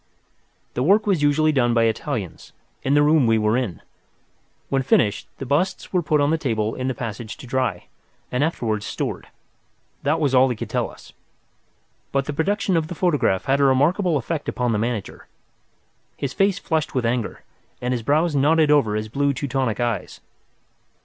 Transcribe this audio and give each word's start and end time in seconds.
The 0.73 0.81
work 0.81 1.05
was 1.05 1.21
usually 1.21 1.51
done 1.51 1.75
by 1.75 1.83
Italians, 1.83 2.53
in 2.81 2.95
the 2.95 3.03
room 3.03 3.27
we 3.27 3.37
were 3.37 3.55
in. 3.55 3.83
When 4.69 4.81
finished, 4.81 5.27
the 5.37 5.45
busts 5.45 5.93
were 5.93 6.01
put 6.01 6.19
on 6.19 6.33
a 6.33 6.39
table 6.39 6.73
in 6.73 6.87
the 6.87 6.95
passage 6.95 7.37
to 7.37 7.45
dry, 7.45 7.85
and 8.31 8.43
afterwards 8.43 8.83
stored. 8.83 9.27
That 10.01 10.19
was 10.19 10.33
all 10.33 10.49
he 10.49 10.55
could 10.55 10.71
tell 10.71 10.89
us. 10.89 11.13
But 12.11 12.25
the 12.25 12.33
production 12.33 12.75
of 12.75 12.87
the 12.87 12.95
photograph 12.95 13.45
had 13.45 13.59
a 13.59 13.63
remarkable 13.63 14.17
effect 14.17 14.49
upon 14.49 14.71
the 14.71 14.79
manager. 14.79 15.27
His 16.17 16.33
face 16.33 16.57
flushed 16.57 16.95
with 16.95 17.05
anger, 17.05 17.43
and 17.79 17.91
his 17.93 18.01
brows 18.01 18.35
knotted 18.35 18.71
over 18.71 18.95
his 18.95 19.07
blue 19.07 19.33
Teutonic 19.33 19.79
eyes. 19.79 20.19